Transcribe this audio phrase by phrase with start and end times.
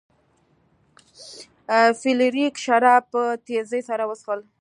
[1.99, 4.39] فلیریک شراب په تیزۍ سره وڅښل.